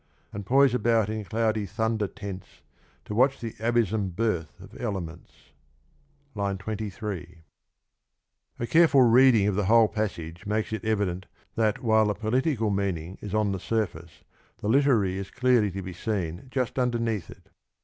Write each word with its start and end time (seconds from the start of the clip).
And 0.33 0.47
poise 0.47 0.73
about 0.73 1.09
in 1.09 1.23
cloudy 1.25 1.67
thunder 1.67 2.07
tents 2.07 2.61
To 3.05 3.13
watch 3.13 3.39
the 3.39 3.53
abysm 3.59 4.09
birth 4.09 4.59
of 4.59 4.75
elements. 4.81 5.51
(III. 6.35 6.55
23) 6.57 7.37
A 8.59 8.65
careful 8.65 9.03
reading 9.03 9.45
of 9.45 9.53
the 9.53 9.65
whole 9.65 9.87
passage 9.87 10.47
makes 10.47 10.73
it 10.73 10.83
evident 10.83 11.27
that 11.53 11.83
while 11.83 12.07
the 12.07 12.15
political 12.15 12.71
meaning 12.71 13.19
is 13.21 13.35
on 13.35 13.51
the 13.51 13.59
surface, 13.59 14.23
the 14.57 14.67
literary 14.67 15.19
is 15.19 15.29
clearly 15.29 15.69
to 15.69 15.83
be 15.83 15.93
seen 15.93 16.47
just 16.49 16.79
underneath 16.79 17.29
it. 17.29 17.49